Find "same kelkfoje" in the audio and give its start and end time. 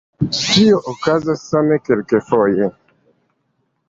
1.49-2.71